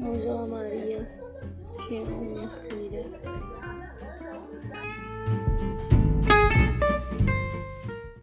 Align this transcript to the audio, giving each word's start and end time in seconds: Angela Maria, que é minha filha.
Angela 0.00 0.46
Maria, 0.46 1.08
que 1.86 1.96
é 1.96 2.00
minha 2.04 2.48
filha. 2.60 3.13